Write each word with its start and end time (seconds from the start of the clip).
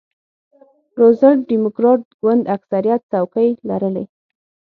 روزولټ 0.99 1.39
ډیموکراټ 1.51 2.01
ګوند 2.21 2.43
اکثریت 2.55 3.01
څوکۍ 3.11 3.49
لرلې. 3.69 4.05